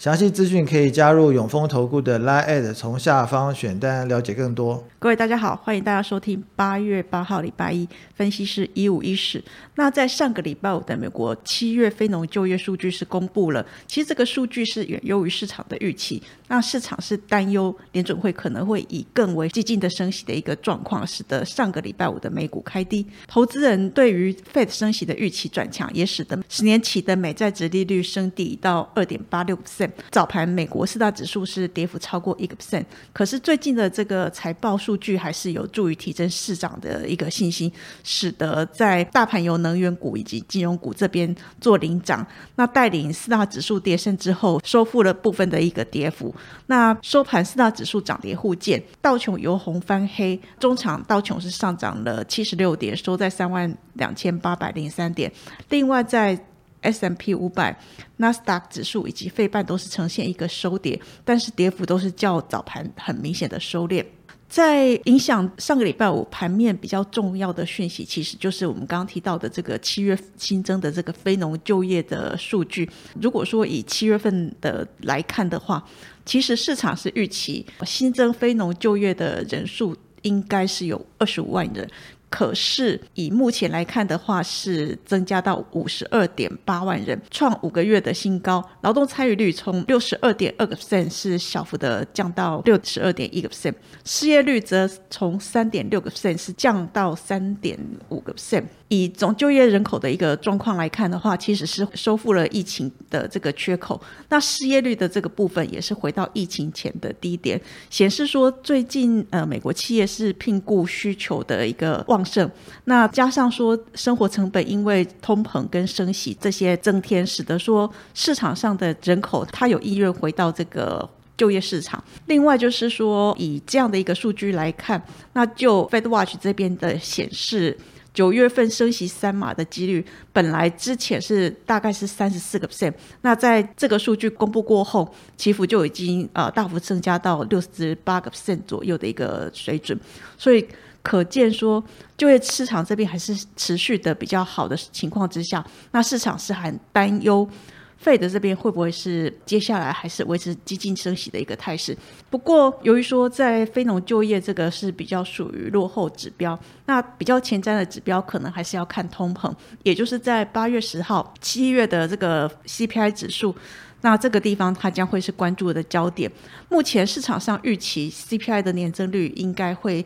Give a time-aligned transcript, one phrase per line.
[0.00, 4.82] 详细资讯可以加入永丰投顾的 Line，从下方选单了解更多。
[4.98, 9.44] 各位大家好，欢迎大家收听八月八号礼拜一分析师一五一十。
[9.74, 16.22] 那在上个礼拜五的美国七月非农就业数据是公布了，其实这个数据是远优于市场的预期。
[16.48, 23.06] 那市场是担忧联准会可能会以更为激进的升息的一个状况，使得上个礼拜五的美股开低。
[23.26, 29.89] 投资人对于 Fed 升息的预期转强，也使得十年期的美债值利率升低到二点八六 percent。
[30.10, 37.70] 早盘美国四大指数是跌幅超过一个 percent，可是最近的这个财报数据还是有助于提振市场的一个信心，
[38.02, 46.34] 使得在大盘由能源股以及金融股这边做领涨，那带领四大指数跌升之后，收复了部分的一个跌幅。
[46.66, 55.30] 那收盘四大指数涨跌互见，道琼由红翻黑，中场道琼是上涨了七十六点，收在三万两千八百零三点。
[55.68, 56.38] 另外在
[56.82, 57.78] S M P 五百、
[58.16, 64.04] 纳斯达克指数以及费半都是呈现一个收跌，但是跌幅都是较早盘很明显的收敛。
[64.48, 72.90] 在影响上个礼拜五盘面比较重要的讯息，其实就是我们刚刚提到的这个七月新增的这个非农就业的数据。
[73.20, 75.80] 如果说以七月份的来看的话，
[76.26, 81.88] 其实市场是预期新增非农就业的人数应该是有二十五万人。
[82.30, 88.64] 可是以目前来看的话，是增加到五十二点八万人，创五个月的新高。
[88.82, 93.74] 劳动参与率从六十二点二个 percent 是小幅的降到六十二点一个 percent，
[94.04, 97.76] 失业率则从三点六个 percent 是降到三点
[98.08, 98.64] 五个 percent。
[98.86, 104.00] 以总就业人口的一个状况来看的话，其实是收复了疫情的这个缺口。
[104.28, 112.50] 那失业率的这个部分也是回到疫情前的低点，显示说最近呃美国企业是聘雇需求的一个旺盛。
[112.84, 122.02] 那加上说生活成本因为通膨跟升息这些增添，使得说市场上的人口他有意愿回到这个就业市场。
[122.26, 127.78] 另外就是说以这样的一个数据来看，那就 Fed Watch 这边的显示。
[128.12, 139.98] 九月份升息三码的几率，本来之前是大概是三十四个 percent，那在这个数据公布过后，起伏就已经呃大幅增加到六十八个 percent 左右的一个水准，
[140.36, 140.66] 所以
[141.02, 141.82] 可见说
[142.16, 147.48] 就业市场这边还是持续的比较好的情况之下，那市场是很担忧。
[147.96, 151.94] 费德这边会不会是接下来还是维持激进升息的一个态势？
[152.30, 159.52] 不过，由于说在非农就业这个是比较属于落后指标，那比较前瞻的指标可能还是要看通膨，
[159.82, 163.54] 也就是在八月十号、七月的这个 CPI 指数，
[164.00, 166.32] 那这个地方它将会是关注的焦点。
[166.70, 170.02] 目前市场上预期 CPI 的年增率应该会。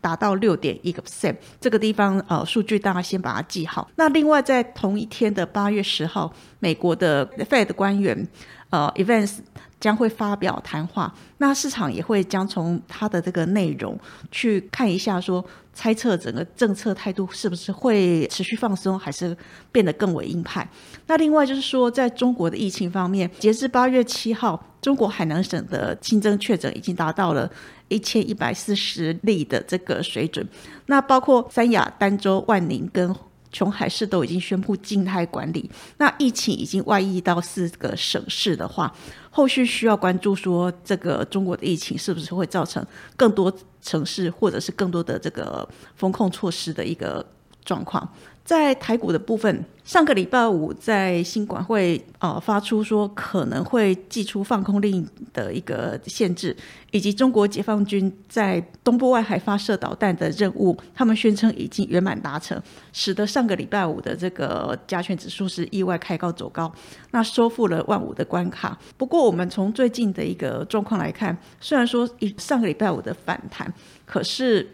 [0.00, 3.90] 达到六点一个 percent，这个地方呃数据大家先把它记好。
[3.96, 8.26] 那另外在同一天的八月十号，美国的 Fed 官员
[8.70, 9.38] 呃，events
[9.80, 13.98] 将会发表谈话，那市场也会将从它的这个内容
[14.30, 19.36] 去看一下，说猜测整个政策态度是不是会持续放松，还是
[19.72, 20.68] 变得更为鹰派。
[21.06, 27.50] 那另外就是说，在中国的疫情方面，截至八月七号，中国海南省的新增确诊已经达到了。
[27.90, 30.46] 一千一百四十例的这个水准，
[30.88, 33.16] 那包括三亚、儋州、万宁跟
[33.50, 35.70] 琼海市都已经宣布静态管理。
[35.96, 38.94] 那疫情已经外溢到四个省市的话，
[39.30, 42.84] 后续需要关注说这个中国的疫情是不是会造成
[43.16, 47.24] 更多城市或者是更多的这个风控措施的一个
[47.64, 48.08] 状况。
[48.44, 56.56] 在台股的部分，上个礼拜五在新管会呃发出说可能会寄出放空令的一个限制，
[56.90, 62.58] 以及中国解放军在东部外海发射导弹的任务，他们宣称已经圆满达成，
[62.90, 66.72] 使得上个礼拜五的这个加权指数是意外开高走高，
[67.10, 68.78] 那收复了万五的关卡。
[68.96, 73.70] 不过我们从最近的一个状况来看，虽然说以上个礼拜五的反弹，
[74.06, 74.66] 可是。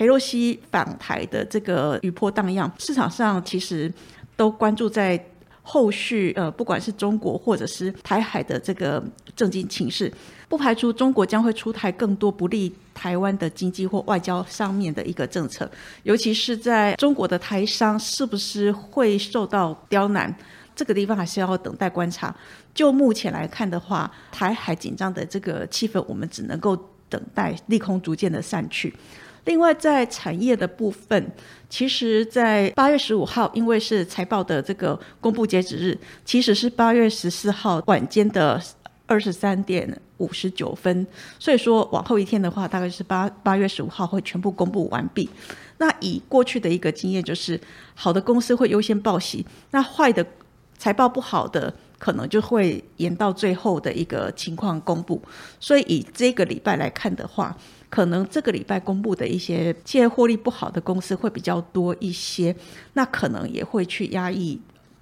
[0.00, 3.92] 佩洛西访台的这个余波荡漾，市场上其实
[4.34, 5.22] 都关注在
[5.60, 9.04] 后续，呃，不管是中国或者是台海的这个
[9.36, 10.10] 政经情势，
[10.48, 15.70] 不排除中国将会出台更多不利台湾的经济或外交上面的一个政策，
[16.04, 20.34] 尤其是在中国的台商是不是会受到刁难，
[20.74, 22.34] 这个地方还是要等待观察。
[22.72, 26.74] 就目前来看的话，台海紧张的这个气氛，我们只能够
[27.10, 28.94] 等待利空逐渐的散去。
[29.44, 31.32] 另外，在产业的部分，
[31.68, 38.60] 其实，在八月十五号，因为是财报的这个公布截止日，其实是八月十四号晚间的
[39.06, 41.06] 二十三点五十九分，
[41.38, 45.28] 所以说往后一天的话，大概是八八月十五号会全部公布完毕。
[45.78, 47.58] 那以过去的一个经验，就是
[47.94, 50.24] 好的公司会优先报喜，那坏的
[50.76, 55.22] 财报不好的，可能就会延到最后的一个情况公布。
[55.60, 57.56] 所以以这个礼拜来看的话，
[57.88, 62.56] 可能这个礼拜公布的一些企业获利不好的公司会比较多一些，
[62.94, 64.58] 那可能也会去压抑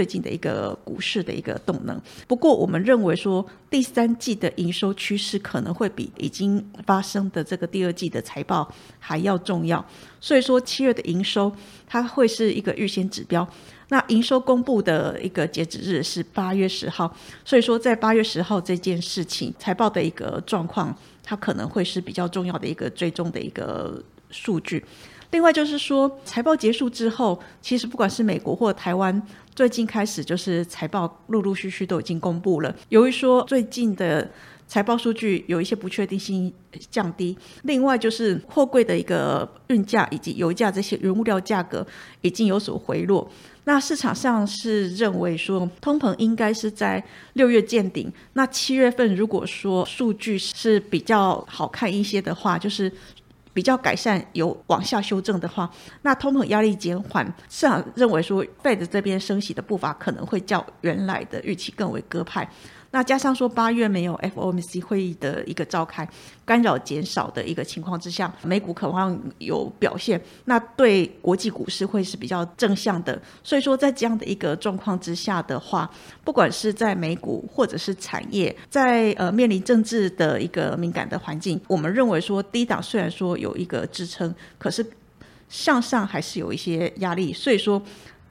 [0.00, 2.00] 最近的一个股市的一个动能。
[2.26, 8.66] 不过，我们认为说第三季的营收趋势可能会比已经发生的这个第二季的财报
[8.98, 9.84] 还要重要，
[10.18, 11.54] 所以说七月的营收
[11.86, 13.46] 它会是一个预先指标。
[13.90, 17.14] 那营收公布的一个截止日是八月十号，
[17.44, 20.96] 所以说在八月十号这件事情财报的一个状况。
[21.22, 24.82] 它可能会是比较重要的一个追踪的一个数据。
[25.30, 29.22] 另外就是说，财报结束之后，其实不管是美国或台湾，
[29.54, 32.74] 最近开始就是财报陆陆续续都已经公布了。
[32.88, 34.28] 由于说最近的
[34.66, 36.52] 财报数据有一些不确定性
[36.90, 41.86] 降低，另外就是货柜的一个运价以及油价这些原物料价格
[42.22, 43.30] 已经有所回落。
[43.64, 47.02] 那市场上是认为说，通膨应该是在
[47.34, 48.10] 六月见顶。
[48.32, 52.90] 那七月份如果说数据是比较好看一些的话，就是
[53.60, 55.70] 比较改善，有往下修正的话，
[56.00, 62.48] 那通膨压力减缓，市场认为说，Fed 这边升息的步伐可能会较原来的预期更为鸽派。
[62.92, 66.08] 那加上说八月没有 FOMC 会议的一个召开，
[66.44, 73.20] 干扰减少的一个情况之下，美股渴望有表现，那对国际股市会是比较正向的。
[73.44, 75.88] 所以说，在这样的一个状况之下的话，
[76.24, 84.84] 不管是在美股或者是产业，在呃面临政治的一个敏感的环境，我们认为说低档虽然说有一个支撑，可是
[85.48, 87.32] 向上还是有一些压力。
[87.32, 87.80] 所以说。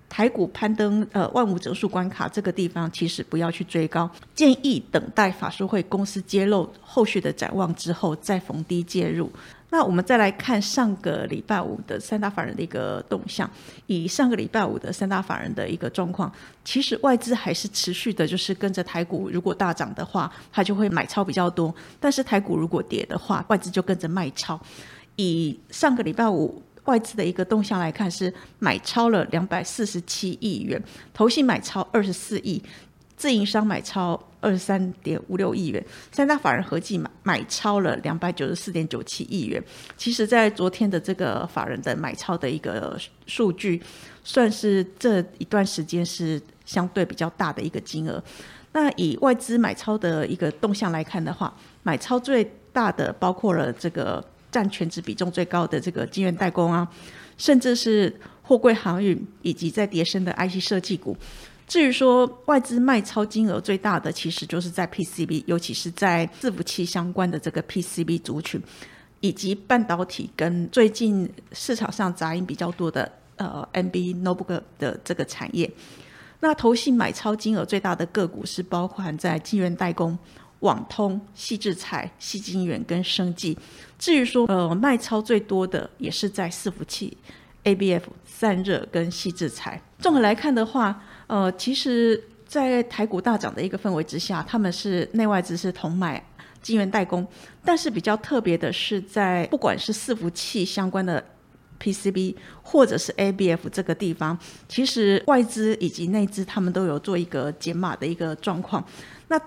[0.10, 9.32] 台股攀登呃万五整数关卡这个地方，其实不要去追高，建议等待法说会公司揭露后续的展望之后再逢低介入。
[9.72, 13.48] 那我们再来看上个礼拜五的三大法人的一个动向，
[13.86, 16.34] 以上个礼拜五的三大法人的一个状况，
[16.66, 24.60] 其实外资还是持续的，就是跟着台股如果大涨的话，它就会买超比较多；但是台股如果跌的话，外资就跟着卖超。
[25.18, 26.64] 以上个礼拜五。
[26.90, 30.82] 外资的一个动向来看，是买超了两百四十七亿元，
[31.14, 32.60] 投信买超二十四亿，
[33.16, 39.64] 自营商买超二十三点五六亿元，三大法人合计买买超了两百九十四点九七亿元。
[39.96, 43.80] 其实，在昨天的这个法人的买超的一个数据，
[44.24, 48.24] 算是这一段时间是相对比较大的一个金额。
[48.72, 51.54] 那以外资买超的一个动向来看的话，
[51.84, 54.26] 买超最大的包括了这个。
[54.52, 56.88] 占全值比重最高的这个晶圆代工啊，
[57.38, 61.16] 甚至是货柜航运以及在叠升的 IC 设计股。
[61.68, 68.60] 至于说外资卖超金额最大的，其实就是在 PCB，尤其是在伺服器相关的这个 PCB 族群，
[69.20, 75.72] 以及半导体跟最近市场上杂音比较多的呃 NB Notebook 的这个产业。
[76.40, 80.18] 那投信买超金额最大的个股是包含在晶圆代工。
[80.60, 83.58] 网通、细制材、细晶圆跟生技，
[83.98, 87.18] 至于说呃卖超最多的也是在伺服器、
[87.64, 89.82] ABF、散热跟细制材。
[90.00, 96.22] 综合来看的话，呃，其实，在台股大涨的一个氛围之下，他们是内外资是同买
[96.62, 97.26] 晶圆代工，
[97.64, 101.24] 但是比较特别的是，在不管是伺服器相关的
[101.82, 104.38] PCB 或者是 ABF 这个地方，
[104.68, 108.84] 其实外资以及内资他们都有做一个减码的一个状况。
[109.28, 109.40] 那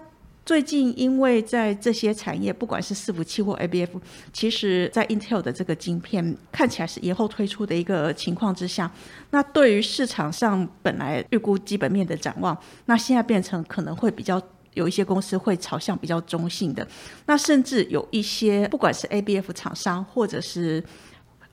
[0.44, 3.90] 最近，因为在这些产业，不管是伺服器或 ABF，
[4.32, 8.90] 其实在 Intel 的这个晶片看起来是延后推出的一个情况之下，
[9.30, 14.42] 那对于市场上本来预估基本面的展望，那现在变成可能会比较
[14.74, 16.86] 有一些公司会朝向比较中性的，
[17.26, 20.82] 那甚至有一些不管是 ABF 厂商或者是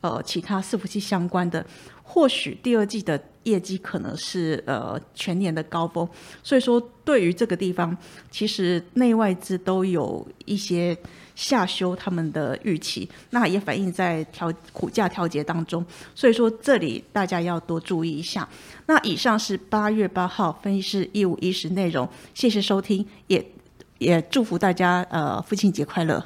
[0.01, 1.65] 呃其他伺服器相关的。
[2.11, 6.09] 或许第二季的业绩可能是呃全年的高峰，
[6.41, 7.95] 所以说对于这个地方，
[8.31, 10.97] 其实内外资都有一些
[11.35, 18.49] 下修他们的预期，那也反映在调股价调节当中，所以说这里大家要多注意一下。
[18.87, 23.45] 那以上是八月八号分析师一五一十内容，谢谢收听，也
[23.99, 26.25] 也祝福大家呃父亲节快乐。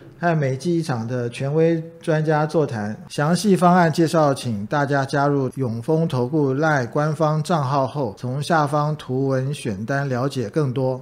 [0.21, 2.95] 和每季一场的权威专家座谈。
[3.09, 11.01] 详细方案介绍，请大家加入永丰投顾赖官方账号后，从下方图文选单了解更多。